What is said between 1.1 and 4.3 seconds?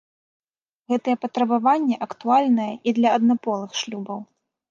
патрабаванне актуальнае і для аднаполых шлюбаў.